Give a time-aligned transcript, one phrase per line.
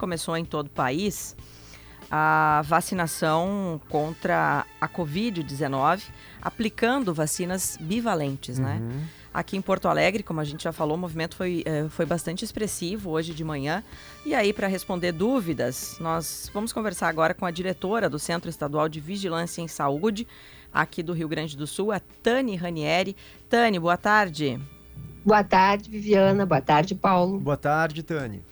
[0.00, 1.34] começou em todo o país
[2.08, 6.04] a vacinação contra a Covid-19,
[6.40, 8.78] aplicando vacinas bivalentes, né?
[8.80, 9.02] Uhum.
[9.34, 12.44] Aqui em Porto Alegre, como a gente já falou, o movimento foi, eh, foi bastante
[12.44, 13.82] expressivo hoje de manhã.
[14.24, 18.88] E aí, para responder dúvidas, nós vamos conversar agora com a diretora do Centro Estadual
[18.88, 20.28] de Vigilância em Saúde,
[20.72, 23.16] aqui do Rio Grande do Sul, a Tani Ranieri.
[23.48, 24.60] Tani, boa tarde.
[25.24, 26.46] Boa tarde, Viviana.
[26.46, 27.40] Boa tarde, Paulo.
[27.40, 28.42] Boa tarde, Tani.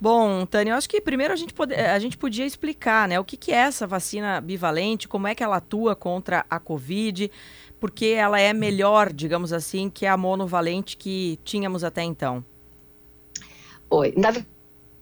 [0.00, 3.24] Bom, Tânia, eu acho que primeiro a gente, pode, a gente podia explicar, né, o
[3.24, 7.30] que, que é essa vacina bivalente, como é que ela atua contra a Covid,
[7.80, 12.44] porque ela é melhor, digamos assim, que a monovalente que tínhamos até então.
[13.88, 14.32] Oi, na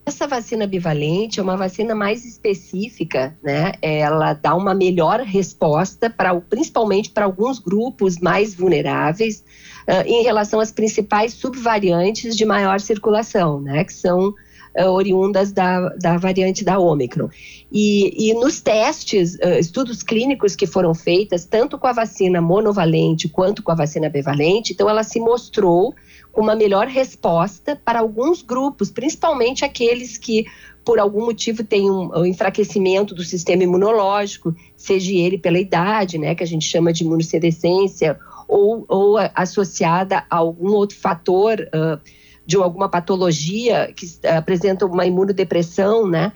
[0.06, 3.72] essa vacina bivalente é uma vacina mais específica, né?
[3.80, 9.42] Ela dá uma melhor resposta para, principalmente para alguns grupos mais vulneráveis,
[9.88, 13.82] uh, em relação às principais subvariantes de maior circulação, né?
[13.82, 14.34] Que são
[14.78, 17.28] uh, oriundas da, da variante da Ômicron.
[17.72, 23.28] E, e nos testes, uh, estudos clínicos que foram feitos, tanto com a vacina monovalente
[23.28, 25.94] quanto com a vacina bivalente, então ela se mostrou
[26.32, 30.44] com uma melhor resposta para alguns grupos, principalmente aqueles que
[30.84, 36.42] por algum motivo têm um, enfraquecimento do sistema imunológico, seja ele pela idade, né, que
[36.42, 41.98] a gente chama de imunocedescência, ou, ou associada a algum outro fator uh,
[42.46, 46.32] de alguma patologia que apresenta uma imunodepressão, né?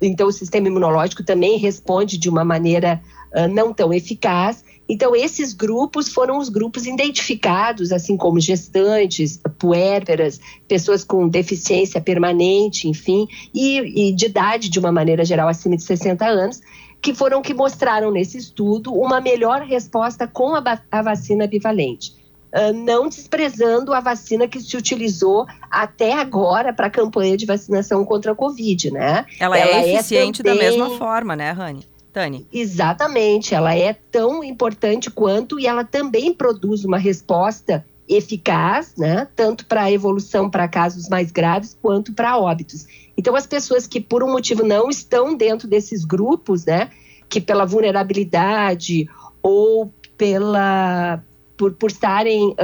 [0.00, 3.00] Então, o sistema imunológico também responde de uma maneira
[3.34, 4.64] uh, não tão eficaz.
[4.88, 10.38] Então, esses grupos foram os grupos identificados, assim como gestantes, puérperas,
[10.68, 15.82] pessoas com deficiência permanente, enfim, e, e de idade, de uma maneira geral, acima de
[15.82, 16.60] 60 anos,
[17.00, 22.23] que foram que mostraram nesse estudo uma melhor resposta com a, a vacina bivalente.
[22.54, 28.04] Uh, não desprezando a vacina que se utilizou até agora para a campanha de vacinação
[28.04, 29.26] contra a Covid, né?
[29.40, 30.58] Ela, ela é eficiente é também...
[30.58, 31.84] da mesma forma, né, Rani?
[32.14, 32.46] Tani.
[32.52, 39.66] Exatamente, ela é tão importante quanto e ela também produz uma resposta eficaz, né, tanto
[39.66, 42.86] para a evolução para casos mais graves quanto para óbitos.
[43.16, 46.90] Então, as pessoas que por um motivo não estão dentro desses grupos, né,
[47.28, 49.08] que pela vulnerabilidade
[49.42, 51.20] ou pela
[51.56, 52.54] por, por estarem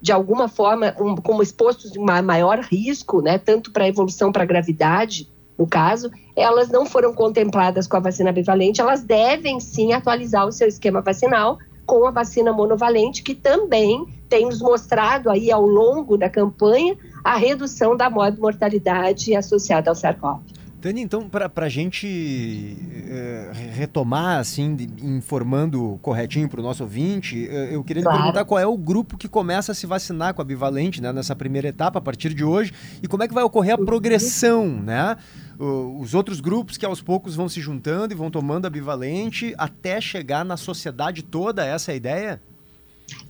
[0.00, 4.42] de alguma forma um, como expostos a maior risco, né, tanto para a evolução para
[4.42, 5.28] a gravidade,
[5.58, 10.52] no caso, elas não foram contempladas com a vacina bivalente, elas devem sim atualizar o
[10.52, 16.18] seu esquema vacinal com a vacina monovalente, que também tem nos mostrado aí ao longo
[16.18, 20.40] da campanha a redução da mortalidade associada ao SARS-CoV.
[20.86, 22.76] Tânia, então, para a gente
[23.10, 28.18] é, retomar, assim, informando corretinho para o nosso ouvinte, é, eu queria claro.
[28.18, 31.34] perguntar qual é o grupo que começa a se vacinar com a bivalente, né, nessa
[31.34, 35.16] primeira etapa, a partir de hoje, e como é que vai ocorrer a progressão, né?
[35.58, 40.00] os outros grupos que aos poucos vão se juntando e vão tomando a bivalente até
[40.00, 42.42] chegar na sociedade toda, essa é a ideia?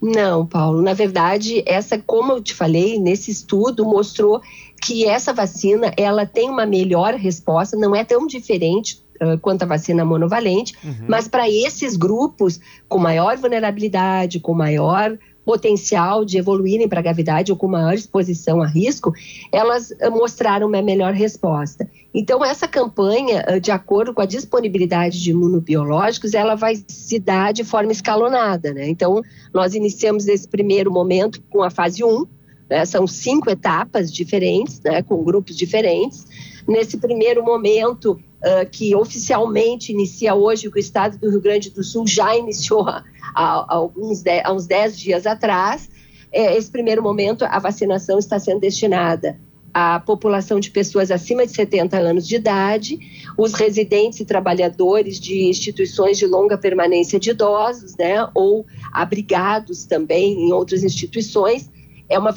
[0.03, 0.83] Não, Paulo.
[0.83, 4.43] Na verdade, essa, como eu te falei, nesse estudo mostrou
[4.87, 9.67] que essa vacina ela tem uma melhor resposta, não é tão diferente uh, quanto a
[9.67, 11.07] vacina monovalente, uhum.
[11.09, 17.51] mas para esses grupos com maior vulnerabilidade, com maior potencial de evoluírem para a gravidade
[17.51, 19.13] ou com maior exposição a risco,
[19.51, 21.89] elas uh, mostraram uma melhor resposta.
[22.15, 27.53] Então, essa campanha, uh, de acordo com a disponibilidade de imunobiológicos, ela vai se dar
[27.53, 28.73] de forma escalonada.
[28.73, 28.89] Né?
[28.89, 29.21] Então,
[29.53, 32.25] nós iniciamos esse primeiro momento com a fase 1,
[32.69, 32.85] né?
[32.85, 35.03] São cinco etapas diferentes, né?
[35.03, 36.27] com grupos diferentes.
[36.67, 41.85] Nesse primeiro momento, uh, que oficialmente inicia hoje, que o Estado do Rio Grande do
[41.85, 43.05] Sul já iniciou há,
[43.35, 45.89] há alguns de, há uns dez dias atrás,
[46.33, 49.39] é, esse primeiro momento, a vacinação está sendo destinada
[49.73, 52.99] à população de pessoas acima de 70 anos de idade,
[53.39, 60.47] os residentes e trabalhadores de instituições de longa permanência de idosos, né, ou abrigados também
[60.47, 61.71] em outras instituições,
[62.09, 62.33] é uma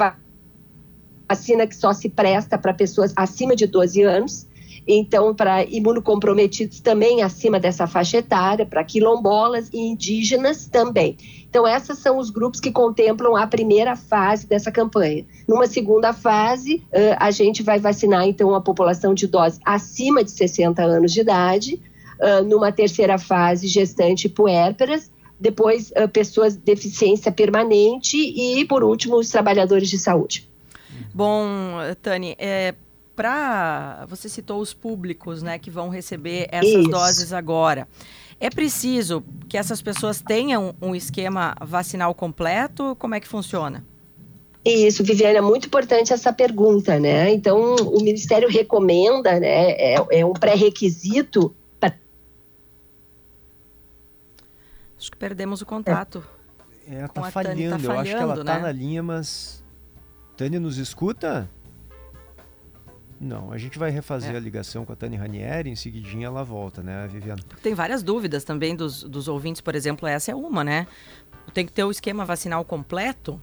[1.27, 4.47] vacina que só se presta para pessoas acima de 12 anos,
[4.87, 11.17] então para imunocomprometidos também acima dessa faixa etária, para quilombolas e indígenas também.
[11.47, 15.25] Então, esses são os grupos que contemplam a primeira fase dessa campanha.
[15.47, 16.83] Numa segunda fase,
[17.17, 21.81] a gente vai vacinar, então, a população de idosos acima de 60 anos de idade.
[22.47, 25.09] Numa terceira fase, gestante e puérperas
[25.39, 30.49] depois uh, pessoas de deficiência permanente e, por último, os trabalhadores de saúde.
[31.13, 32.73] Bom, Tani, é,
[33.15, 36.89] para você citou os públicos, né, que vão receber essas Isso.
[36.89, 37.87] doses agora.
[38.39, 42.95] É preciso que essas pessoas tenham um esquema vacinal completo?
[42.97, 43.85] Como é que funciona?
[44.63, 47.31] Isso, Viviane, é muito importante essa pergunta, né?
[47.31, 49.71] Então, o Ministério recomenda, né?
[49.71, 51.53] É, é um pré-requisito.
[54.99, 56.23] Acho que perdemos o contato.
[56.85, 57.69] É, tá falhando.
[57.69, 57.85] tá falhando.
[57.85, 58.53] Eu acho que ela tá né?
[58.53, 59.63] tá na linha, mas.
[60.35, 61.49] Tânia nos escuta?
[63.19, 64.37] Não, a gente vai refazer é.
[64.37, 67.41] a ligação com a Tânia Ranieri, em seguidinha ela volta, né, Viviana?
[67.61, 70.87] Tem várias dúvidas também dos, dos ouvintes, por exemplo, essa é uma, né?
[71.53, 73.39] Tem que ter o esquema vacinal completo.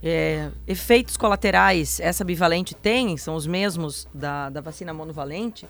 [0.00, 5.66] É, efeitos colaterais, essa bivalente tem, são os mesmos da, da vacina monovalente.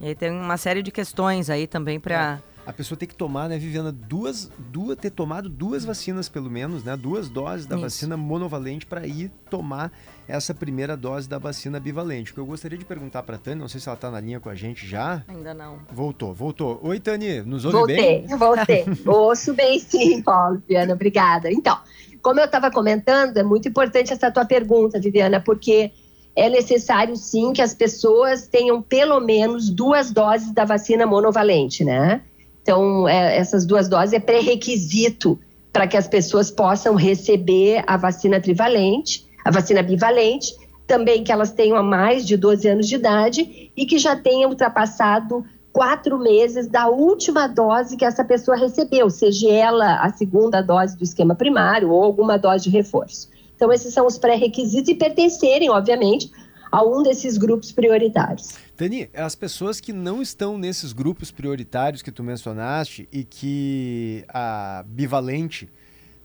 [0.00, 2.40] E aí tem uma série de questões aí também para.
[2.48, 6.48] É a pessoa tem que tomar, né, Viviana, duas, duas, ter tomado duas vacinas pelo
[6.48, 7.84] menos, né, duas doses da Isso.
[7.84, 9.90] vacina monovalente para ir tomar
[10.28, 12.30] essa primeira dose da vacina bivalente.
[12.30, 14.38] O que eu gostaria de perguntar para Tânia, não sei se ela está na linha
[14.38, 15.24] com a gente já.
[15.28, 15.80] Ainda não.
[15.90, 16.78] Voltou, voltou.
[16.82, 18.26] Oi, Tânia, nos ouve voltei, bem?
[18.36, 19.02] Voltei, voltei.
[19.12, 21.50] Ouço bem sim, Paulo, Viviana, obrigada.
[21.50, 21.76] Então,
[22.22, 25.90] como eu estava comentando, é muito importante essa tua pergunta, Viviana, porque
[26.36, 32.22] é necessário sim que as pessoas tenham pelo menos duas doses da vacina monovalente, né?
[32.62, 35.38] Então, é, essas duas doses é pré-requisito
[35.72, 40.54] para que as pessoas possam receber a vacina trivalente, a vacina bivalente,
[40.86, 45.44] também que elas tenham mais de 12 anos de idade e que já tenham ultrapassado
[45.72, 51.02] quatro meses da última dose que essa pessoa recebeu, seja ela a segunda dose do
[51.02, 53.30] esquema primário ou alguma dose de reforço.
[53.56, 56.30] Então, esses são os pré-requisitos e pertencerem, obviamente,
[56.70, 58.50] a um desses grupos prioritários.
[58.82, 64.82] Tani, as pessoas que não estão nesses grupos prioritários que tu mencionaste e que a
[64.84, 65.68] bivalente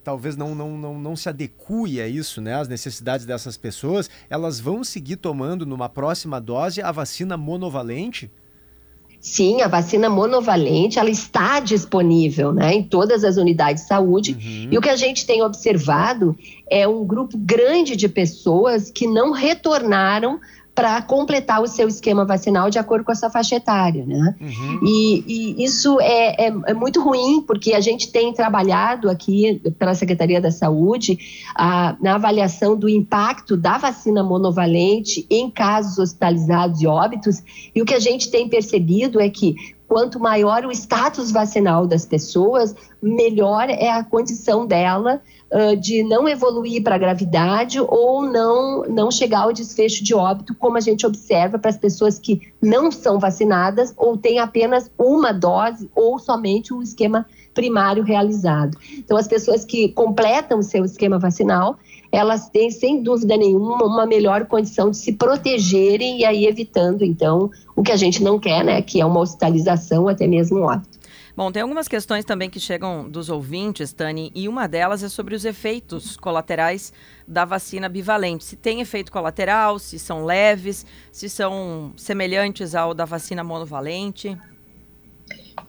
[0.04, 4.60] talvez não, não, não, não se adeque a isso, né, as necessidades dessas pessoas, elas
[4.60, 8.32] vão seguir tomando numa próxima dose a vacina monovalente?
[9.20, 14.32] Sim, a vacina monovalente ela está disponível né, em todas as unidades de saúde.
[14.32, 14.70] Uhum.
[14.72, 16.36] E o que a gente tem observado
[16.70, 20.40] é um grupo grande de pessoas que não retornaram
[20.78, 24.36] para completar o seu esquema vacinal de acordo com a sua faixa etária, né?
[24.40, 24.80] Uhum.
[24.84, 29.96] E, e, isso é, é, é, muito ruim, porque a gente tem trabalhado aqui pela
[29.96, 31.18] Secretaria da Saúde
[31.56, 37.42] a, na avaliação do impacto da vacina monovalente em casos hospitalizados e óbitos,
[37.74, 39.56] e o que a gente tem percebido é que
[39.88, 46.28] quanto maior o status vacinal das pessoas, melhor é a condição dela uh, de não
[46.28, 51.06] evoluir para a gravidade ou não, não chegar ao desfecho de óbito, como a gente
[51.06, 56.74] observa para as pessoas que não são vacinadas ou têm apenas uma dose ou somente
[56.74, 58.78] o esquema primário realizado.
[59.00, 61.80] Então, as pessoas que completam o seu esquema vacinal,
[62.12, 67.50] elas têm, sem dúvida nenhuma, uma melhor condição de se protegerem e aí evitando, então,
[67.76, 70.98] o que a gente não quer, né, que é uma hospitalização, até mesmo óbito.
[71.38, 75.36] Bom, tem algumas questões também que chegam dos ouvintes, Tani, e uma delas é sobre
[75.36, 76.92] os efeitos colaterais
[77.28, 78.44] da vacina bivalente.
[78.44, 84.36] Se tem efeito colateral, se são leves, se são semelhantes ao da vacina monovalente.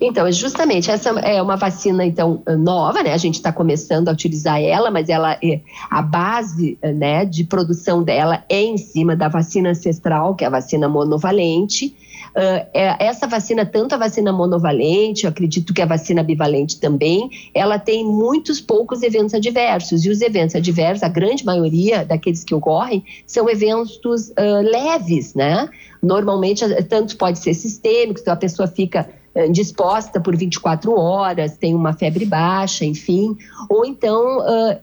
[0.01, 3.13] Então, justamente, essa é uma vacina, então, nova, né?
[3.13, 5.61] A gente está começando a utilizar ela, mas ela é,
[5.91, 10.51] a base né, de produção dela é em cima da vacina ancestral, que é a
[10.51, 11.97] vacina monovalente.
[12.29, 17.29] Uh, é, essa vacina, tanto a vacina monovalente, eu acredito que a vacina bivalente também,
[17.53, 20.05] ela tem muitos poucos eventos adversos.
[20.05, 25.69] E os eventos adversos, a grande maioria daqueles que ocorrem, são eventos uh, leves, né?
[26.01, 29.09] Normalmente, tanto pode ser sistêmicos, então a pessoa fica
[29.47, 33.37] disposta por 24 horas, tem uma febre baixa, enfim,
[33.69, 34.79] ou então uh,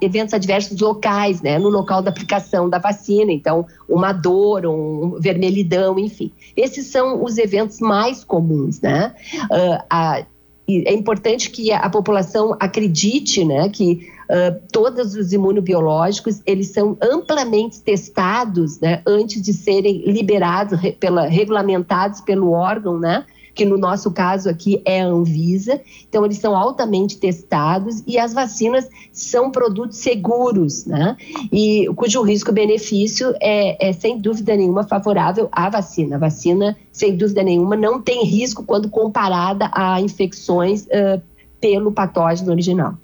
[0.00, 5.98] eventos adversos locais, né, no local da aplicação da vacina, então uma dor, um vermelhidão,
[5.98, 6.32] enfim.
[6.56, 9.14] Esses são os eventos mais comuns, né?
[9.50, 10.24] Uh, a,
[10.66, 17.82] é importante que a, população acredite, né, que uh, todos os imunobiológicos eles são amplamente
[17.82, 24.48] testados, né, antes de serem liberados pela regulamentados pelo órgão, né, que no nosso caso
[24.48, 25.80] aqui é a Anvisa.
[26.08, 31.16] Então, eles são altamente testados e as vacinas são produtos seguros, né?
[31.52, 36.16] E cujo risco-benefício é, é, sem dúvida nenhuma, favorável à vacina.
[36.16, 41.22] A vacina, sem dúvida nenhuma, não tem risco quando comparada a infecções uh,
[41.60, 42.94] pelo patógeno original.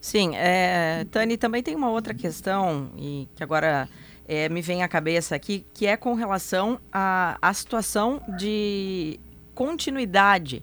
[0.00, 3.88] Sim, é, Tani, também tem uma outra questão, e que agora
[4.28, 9.18] é, me vem à cabeça aqui, que é com relação à, à situação de
[9.56, 10.62] continuidade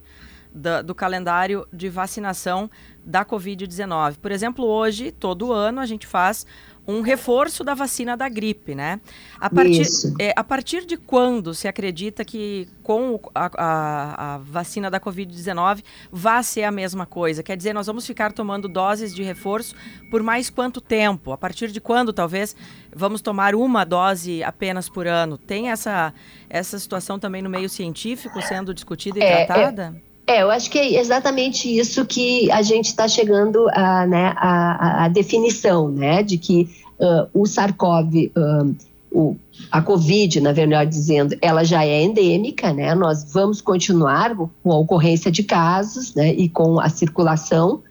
[0.54, 2.70] do, do calendário de vacinação
[3.04, 4.18] da Covid-19.
[4.22, 6.46] Por exemplo, hoje, todo ano, a gente faz
[6.88, 9.00] um reforço da vacina da gripe, né?
[9.40, 9.86] A partir,
[10.20, 15.84] é, a partir de quando se acredita que com a, a, a vacina da Covid-19
[16.12, 17.42] vai ser a mesma coisa?
[17.42, 19.76] Quer dizer, nós vamos ficar tomando doses de reforço
[20.12, 21.32] por mais quanto tempo?
[21.32, 22.56] A partir de quando, talvez,
[22.94, 25.38] vamos tomar uma dose apenas por ano?
[25.38, 26.14] Tem essa,
[26.50, 29.96] essa situação também no meio científico sendo discutida e é, é tratada?
[30.10, 30.13] É.
[30.26, 35.06] É, eu acho que é exatamente isso que a gente está chegando a, né, a,
[35.06, 38.76] a, definição, né, de que uh, o SARS-CoV, uh,
[39.12, 39.36] o,
[39.70, 44.78] a Covid, na verdade dizendo, ela já é endêmica, né, nós vamos continuar com a
[44.78, 47.82] ocorrência de casos, né, e com a circulação,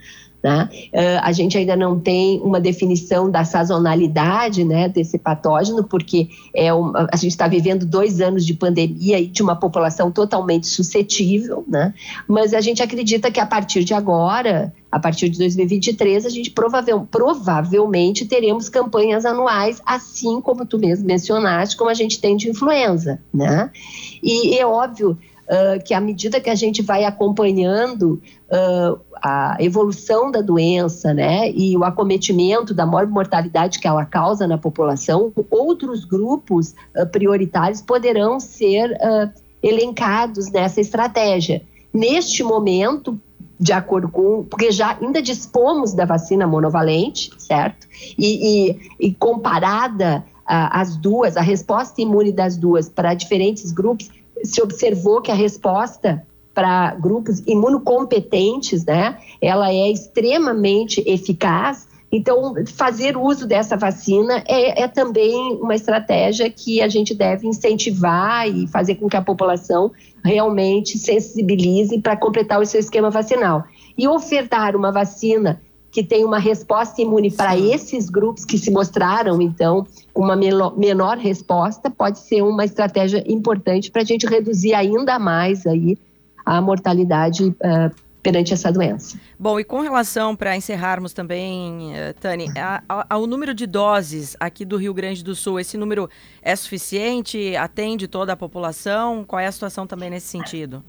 [0.43, 0.69] né?
[0.93, 6.69] Uh, a gente ainda não tem uma definição da sazonalidade né, desse patógeno, porque é
[6.71, 11.95] a gente está vivendo dois anos de pandemia e de uma população totalmente suscetível, né?
[12.27, 16.51] mas a gente acredita que a partir de agora, a partir de 2023, a gente
[16.51, 22.51] provavel, provavelmente teremos campanhas anuais, assim como tu mesmo mencionaste, como a gente tem de
[22.51, 23.21] influenza.
[23.33, 23.71] Né?
[24.23, 25.19] E é óbvio
[25.49, 31.51] uh, que à medida que a gente vai acompanhando uh, a evolução da doença, né,
[31.51, 38.41] e o acometimento da mortalidade que ela causa na população, outros grupos uh, prioritários poderão
[38.41, 38.97] ser
[39.63, 41.63] elencados nessa estratégia.
[41.95, 43.19] Neste momento,
[43.61, 44.45] de acordo com.
[44.45, 47.87] Porque já ainda dispomos da vacina monovalente, certo?
[48.19, 54.11] E, e, e comparada as duas, a resposta imune das duas para diferentes grupos,
[54.45, 61.89] se observou que a resposta para grupos imunocompetentes, né, ela é extremamente eficaz.
[62.11, 68.47] Então, fazer uso dessa vacina é, é, também uma estratégia que a gente deve incentivar
[68.47, 69.91] e fazer com que a população
[70.23, 73.65] realmente sensibilize para completar o seu esquema vacinal.
[73.97, 75.61] E ofertar uma vacina
[75.93, 81.19] que tem uma resposta imune para esses grupos que se mostraram, então, com uma menor
[81.19, 85.99] resposta, pode ser uma estratégia importante para a gente reduzir ainda mais aí
[86.47, 89.21] a mortalidade uh, perante essa doença.
[89.39, 92.47] Bom, e com relação, para encerrarmos também, uh, Tani,
[92.89, 96.09] ao número de doses aqui do Rio Grande do Sul, esse número
[96.41, 97.55] é suficiente?
[97.55, 99.25] Atende toda a população?
[99.27, 100.83] Qual é a situação também nesse sentido?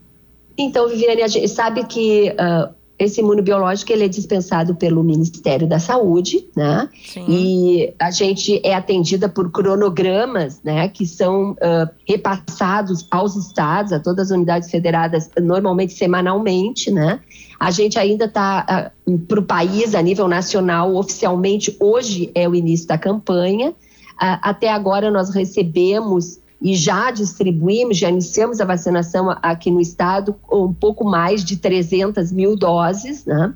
[0.58, 5.80] Então, Viviane, a gente sabe que uh, esse imunobiológico ele é dispensado pelo Ministério da
[5.80, 6.88] Saúde, né?
[7.06, 7.26] Sim.
[7.28, 10.88] E a gente é atendida por cronogramas, né?
[10.90, 17.20] Que são uh, repassados aos estados, a todas as unidades federadas, normalmente semanalmente, né?
[17.60, 22.54] A gente ainda está uh, para o país a nível nacional oficialmente hoje é o
[22.54, 23.72] início da campanha.
[23.72, 30.34] Uh, até agora nós recebemos e já distribuímos, já iniciamos a vacinação aqui no estado
[30.50, 33.54] um pouco mais de 300 mil doses, né?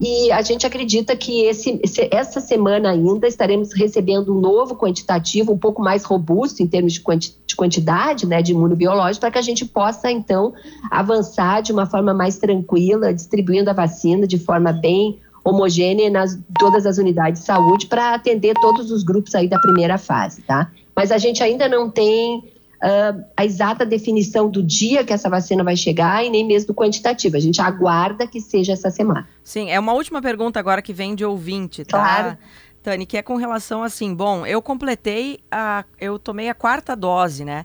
[0.00, 5.58] E a gente acredita que esse, essa semana ainda estaremos recebendo um novo quantitativo um
[5.58, 9.42] pouco mais robusto em termos de, quanti, de quantidade né, de imunobiológico, para que a
[9.42, 10.54] gente possa, então,
[10.90, 16.86] avançar de uma forma mais tranquila, distribuindo a vacina de forma bem homogênea nas todas
[16.86, 20.70] as unidades de saúde para atender todos os grupos aí da primeira fase, tá?
[20.98, 25.62] Mas a gente ainda não tem uh, a exata definição do dia que essa vacina
[25.62, 27.36] vai chegar e nem mesmo do quantitativo.
[27.36, 29.28] A gente aguarda que seja essa semana.
[29.44, 32.00] Sim, é uma última pergunta agora que vem de ouvinte, tá?
[32.00, 32.38] Claro.
[32.82, 35.84] Tani, que é com relação assim, bom, eu completei a.
[36.00, 37.64] Eu tomei a quarta dose, né?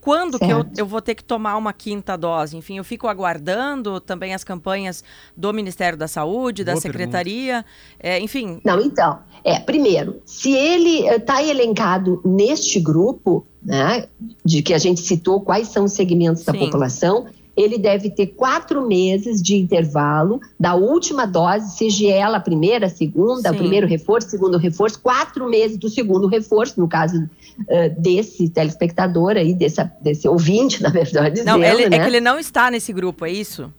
[0.00, 0.46] Quando certo.
[0.46, 2.56] que eu, eu vou ter que tomar uma quinta dose?
[2.56, 5.04] Enfim, eu fico aguardando também as campanhas
[5.36, 7.64] do Ministério da Saúde, da Boa Secretaria,
[7.98, 8.60] é, enfim.
[8.64, 14.08] Não, então, é, primeiro, se ele está eh, elencado neste grupo, né,
[14.44, 16.60] de que a gente citou quais são os segmentos da Sim.
[16.60, 17.26] população,
[17.56, 22.90] ele deve ter quatro meses de intervalo da última dose, seja ela a primeira, a
[22.90, 23.54] segunda, Sim.
[23.54, 29.36] o primeiro reforço, segundo reforço, quatro meses do segundo reforço, no caso uh, desse telespectador
[29.36, 31.42] aí, dessa, desse ouvinte, na verdade.
[31.42, 31.96] Não, ele, né?
[31.96, 33.72] é que ele não está nesse grupo, é isso?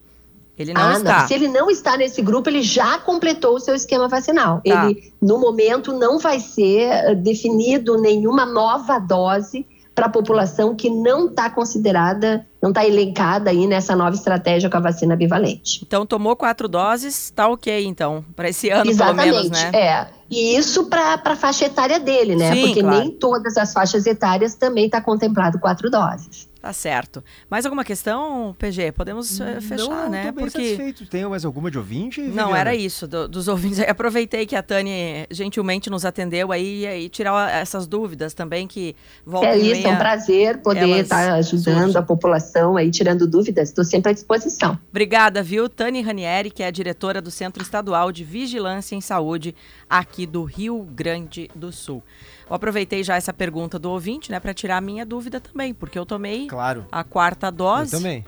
[0.58, 1.22] Ele não ah, está.
[1.22, 1.28] Não.
[1.28, 4.62] Se ele não está nesse grupo, ele já completou o seu esquema vacinal.
[4.64, 4.86] Tá.
[4.86, 11.28] Ele, no momento, não vai ser definido nenhuma nova dose para a população que não
[11.28, 15.82] está considerada, não está elencada aí nessa nova estratégia com a vacina bivalente.
[15.84, 19.72] Então, tomou quatro doses, está ok, então, para esse ano Exatamente, pelo menos, né?
[19.74, 20.21] É.
[20.32, 22.54] E isso para a faixa etária dele, né?
[22.54, 23.00] Sim, Porque claro.
[23.00, 26.50] nem todas as faixas etárias também está contemplado quatro doses.
[26.62, 27.24] Tá certo.
[27.50, 28.92] Mais alguma questão, PG?
[28.92, 30.28] Podemos fechar, não, né?
[30.28, 31.08] Tô bem Porque satisfeito.
[31.08, 32.22] Tem mais alguma de ouvinte?
[32.22, 32.58] não Viviana?
[32.60, 33.80] era isso do, dos ouvintes.
[33.80, 38.96] Eu aproveitei que a Tani gentilmente nos atendeu aí e tirar essas dúvidas também que
[39.26, 41.98] voltam É isso, é um prazer poder elas estar ajudando surgem.
[41.98, 43.70] a população aí, tirando dúvidas.
[43.70, 44.78] Estou sempre à disposição.
[44.92, 45.68] Obrigada, viu?
[45.68, 49.56] Tani Ranieri, que é a diretora do Centro Estadual de Vigilância em Saúde
[49.90, 52.04] aqui do Rio Grande do Sul.
[52.50, 55.98] Eu aproveitei já essa pergunta do ouvinte, né, para tirar a minha dúvida também, porque
[55.98, 56.86] eu tomei Claro.
[56.92, 57.92] a quarta Eu dose.
[57.92, 58.26] também.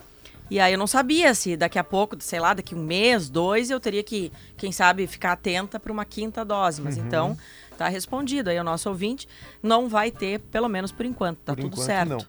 [0.51, 3.69] E aí eu não sabia se daqui a pouco, sei lá, daqui um mês, dois,
[3.71, 6.81] eu teria que, quem sabe, ficar atenta para uma quinta dose.
[6.81, 7.03] Mas Uhum.
[7.07, 7.38] então,
[7.77, 9.27] tá respondido aí o nosso ouvinte.
[9.63, 12.09] Não vai ter, pelo menos por enquanto, tá Por tudo enquanto, certo.
[12.09, 12.25] não.